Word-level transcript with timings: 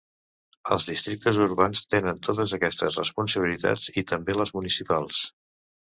Els 0.75 0.87
districtes 0.91 1.37
urbans 1.47 1.83
tenen 1.95 2.23
totes 2.29 2.55
aquestes 2.59 2.99
responsabilitats 3.03 3.87
i 4.03 4.05
també 4.13 4.37
les 4.39 4.55
municipals. 4.57 5.25